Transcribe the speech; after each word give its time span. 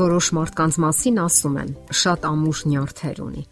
Որոշ 0.00 0.26
մարդկանց 0.36 0.76
մասին 0.80 1.18
ասում 1.20 1.56
են՝ 1.60 1.72
շատ 2.00 2.22
ամուր 2.30 2.60
նյարդեր 2.70 3.18
ունի։ 3.26 3.42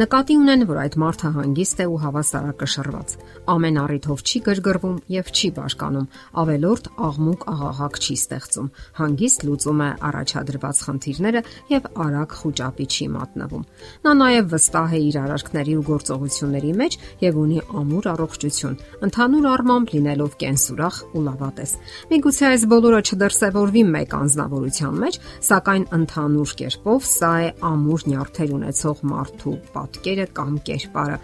Նկատի 0.00 0.34
ունեն, 0.40 0.64
որ 0.68 0.78
այդ 0.84 0.96
մարդը 1.04 1.30
հանգիստ 1.34 1.80
է 1.84 1.86
ու 1.90 1.98
հավասարակշռված։ 2.04 3.14
Ամեն 3.54 3.78
առիթով 3.84 4.22
չի 4.24 4.40
գրգռվում 4.48 4.96
եւ 5.14 5.30
չի 5.34 5.48
բաշկանում, 5.58 6.08
ավելորդ 6.44 6.88
աղմուկ 7.08 7.44
աղաղակ 7.54 7.98
չի 8.04 8.16
ստեղծում։ 8.24 8.68
Հանգիստ 8.98 9.44
լուծում 9.48 9.82
է 9.84 9.88
առաջադրված 10.08 10.82
խնդիրները 10.84 11.42
եւ 11.74 11.88
արագ 12.04 12.36
խոճապի 12.40 12.86
չի 12.94 13.06
մատնվում։ 13.14 13.64
Նա 14.04 14.14
նաեւ 14.24 14.48
վստահ 14.54 14.94
է 14.94 15.00
իր 15.04 15.18
արարքների 15.24 15.74
ու 15.74 15.84
գործողությունների 15.90 16.72
մեջ 16.80 16.98
եւ 17.24 17.38
ունի 17.44 17.58
ամուր 17.84 18.08
առողջություն, 18.14 18.78
ընդհանուր 19.08 19.48
առմամբ 19.54 19.94
լինելով 19.94 20.36
կենսուրախ 20.44 21.00
ու 21.14 21.24
լավատես։ 21.28 21.76
Միգուցե 22.14 22.44
այս 22.50 22.66
բոլորը 22.74 23.00
չդրսևորվի 23.04 23.84
մեկ 23.94 24.16
անznավորության 24.20 24.98
մեջ, 25.04 25.20
սակայն 25.50 25.86
ընդհանուր 26.00 26.56
կերպով 26.64 27.08
սա 27.14 27.32
է 27.44 27.54
ամուր 27.74 28.08
նյարդեր 28.14 28.58
ունեցող 28.60 29.06
մարդու 29.14 29.56
պատկերը 29.74 30.26
կամ 30.38 30.56
կերպարը։ 30.68 31.18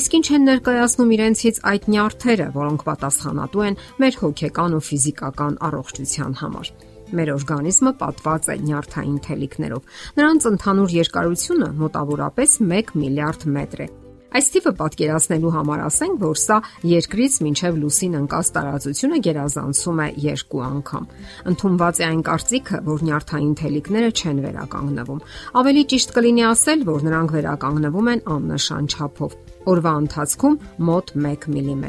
Իսկ 0.00 0.16
ինչ 0.18 0.26
են 0.36 0.46
ներկայացնում 0.50 1.12
իրենցից 1.16 1.60
այդ 1.72 1.88
նյարդերը, 1.96 2.48
որոնք 2.56 2.86
պատասխանատու 2.86 3.66
են 3.66 3.78
մեր 4.02 4.18
հոգեկան 4.22 4.76
ու 4.76 4.84
ֆիզիկական 4.86 5.60
առողջության 5.66 6.40
համար։ 6.42 6.72
Մեր 7.16 7.30
օրգանիզմը 7.36 7.92
պատված 8.00 8.48
է 8.50 8.56
նյարդային 8.66 9.20
թելիկներով։ 9.26 10.00
Նրանց 10.18 10.48
ընդհանուր 10.50 10.96
երկարությունը 10.96 11.70
մոտավորապես 11.84 12.58
1 12.66 12.98
միլիարդ 13.04 13.48
մետր 13.56 13.86
է 13.86 13.88
Այս 14.36 14.48
տիպը 14.52 14.72
պատկերացնելու 14.80 15.52
համար 15.54 15.82
ասենք, 15.86 16.16
որ 16.22 16.40
սա 16.42 16.56
երկրից 16.90 17.36
մինչև 17.46 17.78
լուսին 17.82 18.16
ընկած 18.20 18.50
տարածությունը 18.56 19.20
գերազանցում 19.26 20.02
է 20.02 20.08
երկու 20.26 20.62
անգամ։ 20.66 21.08
Ընթումված 21.52 22.00
է 22.02 22.06
այն 22.10 22.22
կարծիքը, 22.26 22.80
որ 22.90 23.04
նյարդային 23.06 23.56
թելիկները 23.62 24.14
չեն 24.16 24.40
վերականգնվում։ 24.46 25.26
Ավելի 25.62 25.84
ճիշտ 25.94 26.16
կլինի 26.18 26.48
ասել, 26.52 26.88
որ 26.90 27.06
նրանք 27.10 27.36
վերականգնվում 27.40 28.10
են 28.16 28.24
աննշան 28.36 28.90
չափով 28.96 29.55
օրվա 29.70 29.92
ընթացքում 30.02 30.56
մոտ 30.88 31.12
1 31.18 31.46
մմ։ 31.52 31.84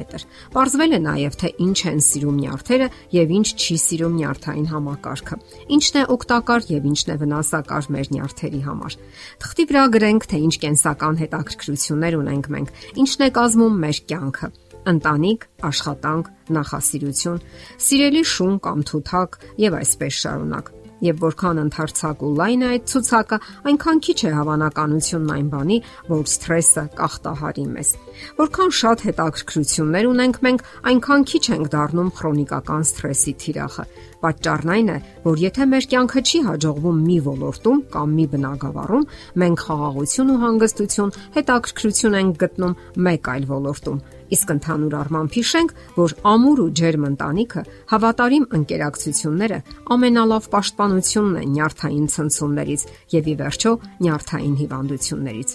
Պարզվել 0.53 0.97
է 0.97 0.99
նաև 1.05 1.37
թե 1.41 1.51
ինչ 1.67 1.79
են 1.91 2.01
սիրում 2.07 2.37
նյարդերը 2.41 2.87
եւ 3.17 3.33
ինչ 3.37 3.47
չի 3.57 3.77
սիրում 3.85 4.15
նյարդային 4.17 4.69
համակարգը։ 4.73 5.39
Ինչն 5.77 5.99
է 6.01 6.05
օգտակար 6.17 6.69
եւ 6.73 6.87
ինչն 6.91 7.11
է 7.13 7.17
վնասակար 7.23 7.89
մեր 7.97 8.11
նյարդերի 8.17 8.61
համար։ 8.67 8.97
Թղթի 9.43 9.67
վրա 9.71 9.83
գրենք 9.97 10.29
թե 10.31 10.37
ինչ 10.47 10.55
կենսական 10.67 11.19
հետաքրքրություններ 11.21 12.17
ունենք 12.21 12.49
մենք, 12.57 12.73
ինչն 13.03 13.27
է 13.27 13.29
կազմում 13.37 13.77
մեր 13.87 14.01
կյանքը 14.07 14.51
ընտանիք, 14.87 15.41
աշխատանք, 15.67 16.29
նախասիրություն, 16.57 17.41
սիրելի 17.87 18.23
շուն 18.31 18.57
կամ 18.63 18.83
թութակ 18.87 19.39
եւ 19.67 19.77
այսպես 19.81 20.19
շարունակ 20.23 20.71
եւ 21.05 21.21
որքան 21.21 21.61
ընդարձակ 21.63 22.23
ու 22.25 22.31
լայն 22.37 22.63
է 22.65 22.69
այդ 22.73 22.85
ցուցակը, 22.91 23.37
այնքան 23.69 24.01
քիչ 24.07 24.17
է 24.17 24.31
հավանականությունն 24.37 25.33
այն 25.37 25.47
բանի, 25.53 25.77
որ 26.07 26.23
սթրեսը 26.33 26.83
կախտահարի 26.97 27.65
մեզ։ 27.77 27.91
Որքան 28.37 28.71
շատ 28.77 29.03
հետաքրքրություններ 29.07 30.09
ունենք 30.09 30.39
մենք, 30.47 30.65
այնքան 30.91 31.25
քիչ 31.31 31.43
ենք 31.57 31.71
դառնում 31.77 32.11
քրոնիկական 32.17 32.87
սթրեսի 32.87 33.33
թիրախը։ 33.43 33.85
Պատճառն 34.17 34.73
այն 34.73 34.87
է, 34.89 34.97
որ 35.27 35.41
եթե 35.45 35.67
մեր 35.77 35.87
կյանքը 35.93 36.21
չի 36.27 36.39
հաջողվում 36.47 37.01
մի 37.07 37.17
ոլորտում 37.27 37.81
կամ 37.93 38.15
մի 38.17 38.25
բնագավառում, 38.33 39.07
մենք 39.43 39.65
խաղաղություն 39.67 40.33
ու 40.33 40.41
հանգստություն, 40.47 41.15
հետաքրքրություն 41.37 42.21
ենք 42.23 42.39
գտնում 42.41 42.77
մեկ 43.07 43.33
այլ 43.37 43.51
ոլորտում 43.53 44.01
Իսկ 44.27 44.49
ընդհանուր 44.57 44.95
առմամբ 44.97 45.35
հիշենք, 45.37 45.69
որ 45.95 46.13
ամուր 46.31 46.61
ու 46.63 46.71
ջերմ 46.79 47.03
ընտանիքը, 47.07 47.61
հավատարիմ 47.91 48.45
ընկերակցությունները 48.57 49.59
ամենալավ 49.95 50.49
պաշտպանությունն 50.87 51.39
է 51.41 51.47
նյարդային 51.51 52.05
ցնցումներից 52.13 52.83
եւ 53.11 53.25
ի 53.27 53.33
վերջո 53.41 53.71
նյարդային 54.03 54.55
հիվանդություններից։ 54.61 55.49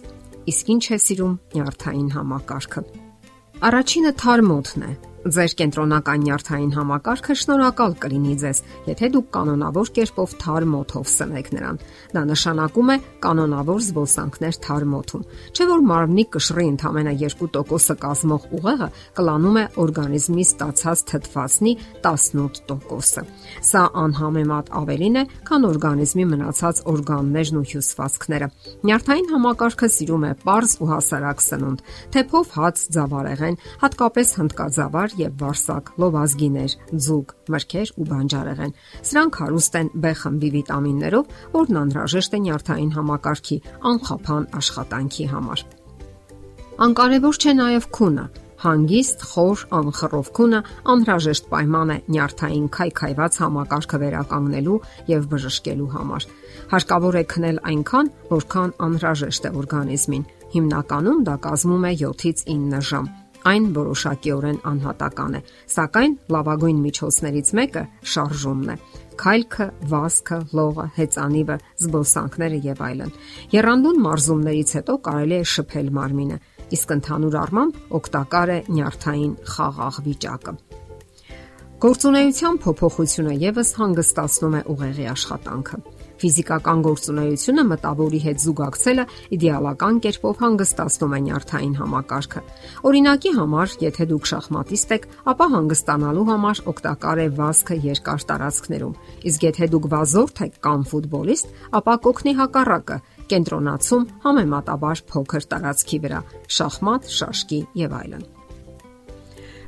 Իսկ 0.53 0.65
ինչ 0.75 0.85
է 0.93 0.99
սիրում 1.05 1.35
նյարդային 1.57 2.11
համակարգը։ 2.13 2.83
Առաջինը 3.69 4.13
թարմոթն 4.23 4.85
է, 4.85 4.93
Ձեր 5.23 5.53
կենտրոնական 5.55 6.25
նյարդային 6.27 6.71
համակարգը 6.75 7.35
շնորհակալ 7.39 7.93
կլինի 8.03 8.33
ձեզ, 8.43 8.61
եթե 8.89 9.09
դուք 9.15 9.27
կանոնավոր 9.37 9.91
կերպով 9.95 10.33
թարմ 10.43 10.73
օթով 10.81 11.05
սնեք 11.13 11.51
նրան։ 11.55 11.77
Դա 12.11 12.23
նշանակում 12.27 12.91
է 12.91 12.97
կանոնավոր 13.23 13.85
զբոսանքներ 13.87 14.59
թարմ 14.67 14.97
օթում։ 14.99 15.23
Չէ 15.55 15.67
որ 15.71 15.85
մարմնի 15.93 16.25
կշռի 16.35 16.67
ընդամենը 16.73 17.13
2%-ը 17.23 17.97
կազմող 18.03 18.49
ուղեղը 18.59 18.89
կլանում 19.23 19.61
է 19.63 19.65
օրգանիզմի 19.83 20.47
ստացած 20.51 21.05
թթվածնի 21.13 21.73
18%-ը։ 22.03 23.25
Սա 23.63 23.85
անհամեմատ 24.03 24.75
ավելին 24.83 25.21
է, 25.23 25.25
քան 25.47 25.69
օրգանիզմի 25.71 26.27
մնացած 26.33 26.83
օրգաններն 26.93 27.63
ու 27.63 27.67
հյուսվածքները։ 27.71 28.51
Նյարդային 28.91 29.31
համակարգը 29.37 29.93
սիրում 30.03 30.27
է 30.27 30.35
པարզ 30.43 30.77
ու 30.83 30.91
հասարակ 30.93 31.47
սնունդ, 31.47 31.87
թեփով 32.17 32.55
հաց, 32.59 32.85
ձավարեղեն, 32.97 33.59
հատկապես 33.83 34.35
հնդկաձավար 34.43 35.12
վարար 35.13 35.21
եւ 35.21 35.33
վարսակ, 35.41 35.91
լովազգիներ, 36.01 36.73
ձուկ, 36.93 37.35
մրգեր 37.53 37.89
ու 37.97 38.07
բանջարեղեն։ 38.09 38.75
Սրանք 39.03 39.39
հարուստ 39.43 39.77
են 39.81 39.89
B 39.93 40.13
խմբի 40.17 40.51
վիտամիններով, 40.57 41.25
որն 41.53 41.81
անհրաժեշտ 41.83 42.33
է 42.33 42.41
նյարդային 42.43 42.93
համակարգի 42.97 43.59
անխափան 43.93 44.45
աշխատանքի 44.63 45.27
համար։ 45.33 45.65
Անկարևոր 46.83 47.37
չէ 47.43 47.53
նաև 47.53 47.89
քունը, 47.93 48.27
հանգիստ, 48.63 49.23
խոր, 49.33 49.63
անխռով 49.75 50.29
քունը 50.39 50.61
անհրաժեշտ 50.93 51.49
պայման 51.51 51.93
է 51.93 51.97
նյարդային 52.15 52.69
քայքայված 52.77 53.39
համակարգը 53.43 53.99
վերականգնելու 54.03 54.79
եւ 55.13 55.27
բժշկելու 55.33 55.91
համար։ 55.97 56.29
Հարկավոր 56.73 57.19
է 57.19 57.25
քնել 57.33 57.59
այնքան, 57.73 58.13
որքան 58.31 58.77
անհրաժեշտ 58.87 59.51
է 59.51 59.53
օրգանիզմին։ 59.63 60.29
Հիմնականում 60.53 61.27
դա 61.27 61.37
կազմում 61.49 61.91
է 61.91 61.93
7-ից 62.07 62.47
9 62.55 62.87
ժամ 62.93 63.13
այն 63.49 63.65
որոշակիորեն 63.77 64.59
անհատական 64.71 65.37
է, 65.39 65.41
սակայն 65.75 66.15
լավագույն 66.35 66.83
միջոցներից 66.87 67.53
մեկը 67.59 67.85
շարժումն 68.13 68.73
է. 68.73 68.77
քայլքը, 69.23 69.67
վազքը, 69.93 70.39
լողը, 70.57 70.85
հեծանիվը, 70.97 71.57
զբոսանքները 71.83 72.59
եւ 72.65 72.79
այլն։ 72.87 73.11
Երանդուն 73.53 73.99
մարզումներից 74.07 74.71
հետո 74.79 74.97
կարելի 75.09 75.37
է 75.37 75.49
շփել 75.53 75.91
մարմինը, 75.99 76.39
իսկ 76.73 76.95
ընդհանուր 76.97 77.37
առմամբ 77.43 77.81
օգտակար 77.99 78.53
է 78.53 78.59
նյարդային 78.73 79.35
խաղաղ 79.53 79.99
վիճակը։ 80.07 80.55
Գործունեության 81.83 82.59
փոփոխությունը 82.63 83.37
եւս 83.43 83.71
հանգստացնում 83.83 84.57
է 84.59 84.63
ուղեղի 84.73 85.07
աշխատանքը։ 85.13 85.79
Ֆիզիկական 86.23 86.83
գործունեությունը 86.87 87.63
մտավորի 87.67 88.21
հետ 88.23 88.43
զուգակցելը 88.43 89.05
իդեալական 89.37 89.97
կերպով 90.05 90.43
հանգստացնում 90.43 91.15
է 91.17 91.21
նյարդային 91.27 91.73
համակարգը։ 91.81 92.43
Օրինակի 92.91 93.33
համար, 93.39 93.75
եթե 93.83 94.07
դուք 94.13 94.29
շախմատիստ 94.31 94.95
եք, 94.97 95.09
ապա 95.33 95.49
հանգստանալու 95.57 96.27
համար 96.31 96.63
օգտակար 96.73 97.23
է 97.23 97.27
վազքը 97.43 97.79
երկար 97.89 98.27
տարածքներում։ 98.31 98.95
Իսկ 99.33 99.49
եթե 99.51 99.69
դուք 99.73 99.89
վազորդ 99.97 100.45
եք 100.47 100.61
կամ 100.63 100.87
ֆուտբոլիստ, 100.93 101.57
ապա 101.83 101.97
կօգնի 102.07 102.37
հակառակը՝ 102.43 103.01
կենտրոնացում 103.33 104.07
համեմատաբար 104.27 105.03
փոքր 105.11 105.49
տարածքի 105.55 106.01
վրա՝ 106.07 106.23
շախմատ, 106.61 107.11
շաշկի 107.19 107.61
եւ 107.83 107.99
այլն։ 108.03 108.32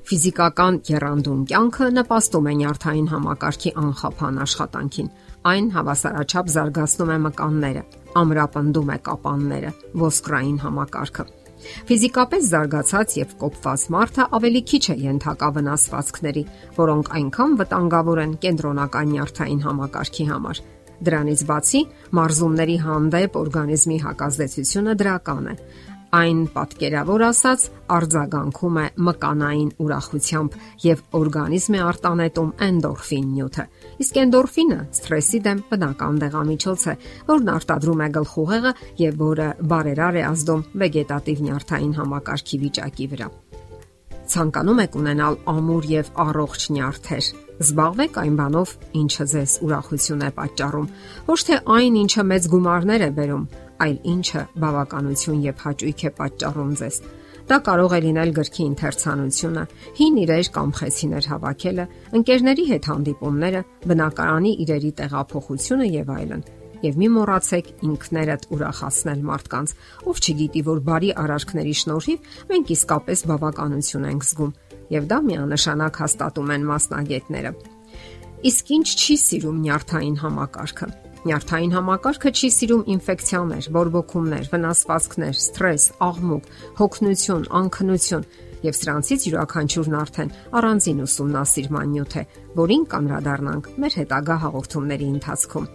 Ֆիզիկական 0.04 0.80
երանդուն 0.84 1.44
կյանքը 1.48 1.86
նպաստում 1.98 2.48
է 2.50 2.54
նյարդային 2.60 3.06
համակարգի 3.14 3.70
անխափան 3.84 4.40
աշխատանքին 4.44 5.08
Այն 5.44 5.66
հավասարաչափ 5.74 6.46
զարգացնում 6.48 7.10
է 7.12 7.16
մկանները, 7.20 7.80
ամրապնդում 8.16 8.92
է 8.94 8.96
կապանները, 9.08 9.72
ոսկրային 10.00 10.60
համակարգը։ 10.62 11.26
Ֆիզիկապես 11.90 12.46
զարգացած 12.52 13.16
եւ 13.18 13.34
կոպված 13.42 13.84
մարդը 13.92 14.26
ավելի 14.38 14.62
քիչ 14.70 14.82
է 14.94 14.96
ենթակա 15.04 15.50
վնասվածքների, 15.58 16.44
որոնք 16.80 17.12
այնքան 17.20 17.58
վտանգավոր 17.60 18.22
են 18.24 18.32
կենտրոնական 18.44 19.12
նյարդային 19.12 19.62
համակարգի 19.68 20.26
համար։ 20.32 20.62
Դրանից 21.04 21.40
բացի, 21.44 21.80
մարզումների 22.16 22.76
հանդեպ 22.88 23.36
օրգանիզմի 23.44 23.96
հակազդեցությունը 24.04 24.92
դրական 25.04 25.48
է 25.52 25.54
այն 26.14 26.40
պատկերավոր 26.54 27.22
ասած 27.26 27.62
արձագանքում 27.94 28.76
է 28.80 28.84
մկանային 29.06 29.70
ուրախությամբ 29.82 30.56
եւ 30.84 31.00
օրգանիզմը 31.18 31.80
արտանետում 31.84 32.52
էնդորֆին 32.66 33.26
նյութը։ 33.34 33.64
Իսկ 34.04 34.20
էնդորֆինը 34.22 34.78
սթրեսի 34.98 35.40
դեմ 35.46 35.62
բնական 35.72 36.20
դեղամիջոց 36.22 36.84
է, 36.92 36.94
որն 37.32 37.50
արտադրում 37.54 38.04
է 38.04 38.08
գլխուղեղը 38.18 38.72
եւ 39.02 39.18
որը 39.24 39.48
բարերար 39.74 40.20
է 40.20 40.24
ազդում 40.30 40.64
վեգետատիվ 40.84 41.42
նյարդային 41.48 41.96
համակարգի 41.98 42.60
վիճակի 42.64 43.10
վրա։ 43.14 43.28
Ցանկանում 44.24 44.78
եք 44.80 44.94
ունենալ 44.96 45.34
ամուր 45.52 45.86
եւ 45.90 46.06
առողջ 46.24 46.62
նյարդեր։ 46.74 47.26
Զբաղվեք 47.64 48.14
այն 48.22 48.38
բանով, 48.38 48.70
ինչը 49.00 49.26
ձեզ 49.34 49.52
ուրախություն 49.66 50.24
է 50.24 50.30
պատճառում, 50.38 50.88
ոչ 51.28 51.38
թե 51.48 51.58
այն, 51.74 51.98
ինչը 52.04 52.24
մեծ 52.30 52.48
գումարներ 52.54 53.04
է 53.04 53.10
բերում, 53.18 53.44
այլ 53.84 53.96
ինչը 54.14 54.42
բավականություն 54.64 55.44
եւ 55.44 55.62
հաճույք 55.64 56.04
է 56.04 56.10
պատճառում 56.18 56.72
ձեզ։ 56.80 56.98
Դա 57.44 57.56
կարող 57.60 57.92
է 57.92 58.00
լինել 58.04 58.30
գրքի 58.38 58.64
ընթերցանությունը, 58.70 59.62
հին 59.98 60.14
իրեր 60.24 60.48
կամ 60.54 60.70
խեցիներ 60.78 61.26
հավաքելը, 61.28 61.84
ընկերների 62.18 62.64
հետ 62.70 62.86
հանդիպումները, 62.88 63.60
բնակարանի 63.90 64.52
իրերի 64.64 64.92
տեղափոխությունը 65.00 65.88
եւ 65.94 66.14
այլն։ 66.14 66.44
եւ 66.84 66.98
մի 67.00 67.08
մոռացեք 67.14 67.68
ինքներդ 67.86 68.42
ուրախացնել 68.54 69.20
մարդկանց, 69.28 69.70
ով 70.10 70.20
չգիտի, 70.24 70.62
որ 70.68 70.82
բարի 70.88 71.12
արարքների 71.22 71.72
շնորհիվ 71.80 72.28
մենք 72.50 72.72
իսկապես 72.74 73.24
բավականություն 73.30 74.08
ենք 74.10 74.26
զգում, 74.28 74.52
եւ 74.96 75.08
դա 75.14 75.18
միանշանակ 75.30 76.02
հաստատում 76.04 76.52
են 76.58 76.68
մասնագետները։ 76.74 77.54
Իսկ 78.52 78.76
ինչ 78.76 78.88
չի 79.00 79.16
սիրում 79.24 79.64
նյարդային 79.64 80.20
համակարգը։ 80.24 80.92
Նյարդային 81.24 81.70
համակարգը 81.72 82.30
չի 82.36 82.48
սիրում 82.52 82.80
ինֆեկցիաներ, 82.94 83.66
բորբոքումներ, 83.72 84.48
վնասվածքներ, 84.52 85.38
սթրես, 85.40 85.86
աղմուկ, 86.04 86.50
հոգնություն, 86.80 87.46
անքնություն 87.60 88.26
եւ 88.64 88.76
սրանցից 88.76 89.24
յուրաքանչյուրն 89.28 89.96
արդեն 90.00 90.34
առանձին 90.60 91.00
ուսումնասիրման 91.04 91.90
նյութ 91.94 92.16
է, 92.20 92.24
որին 92.60 92.84
կանդրադառնանք 92.92 93.68
մեր 93.84 93.98
հետագա 94.04 94.36
հաղորդումների 94.44 95.08
ընթացքում։ 95.14 95.68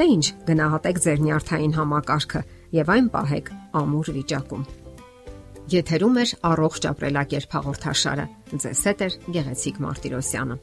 Դե 0.00 0.08
ի՞նչ, 0.14 0.26
գնահատեք 0.48 1.00
ձեր 1.04 1.24
նյարդային 1.28 1.76
համակարգը 1.78 2.44
եւ 2.80 2.92
այն 2.96 3.08
պահեք 3.14 3.50
ամուր 3.84 4.12
վիճակում։ 4.18 4.68
Եթերում 5.74 6.20
է 6.20 6.24
առողջ 6.44 6.86
ապրելակերպ 6.92 7.58
հաղորդաշարը։ 7.58 8.28
Ձեզ 8.64 8.86
հետ 8.88 9.04
է 9.04 9.08
Գեղեցիկ 9.36 9.84
Մարտիրոսյանը։ 9.84 10.62